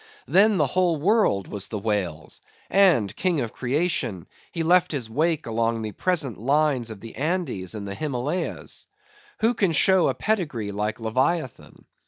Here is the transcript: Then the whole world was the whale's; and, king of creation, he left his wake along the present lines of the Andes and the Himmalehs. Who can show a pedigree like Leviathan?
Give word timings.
Then 0.25 0.57
the 0.57 0.65
whole 0.65 0.97
world 0.97 1.47
was 1.47 1.67
the 1.67 1.77
whale's; 1.77 2.41
and, 2.71 3.15
king 3.15 3.39
of 3.39 3.53
creation, 3.53 4.25
he 4.51 4.63
left 4.63 4.91
his 4.91 5.07
wake 5.11 5.45
along 5.45 5.83
the 5.83 5.91
present 5.91 6.39
lines 6.39 6.89
of 6.89 7.01
the 7.01 7.13
Andes 7.15 7.75
and 7.75 7.87
the 7.87 7.93
Himmalehs. 7.93 8.87
Who 9.41 9.53
can 9.53 9.73
show 9.73 10.07
a 10.07 10.15
pedigree 10.15 10.71
like 10.71 10.99
Leviathan? 10.99 11.85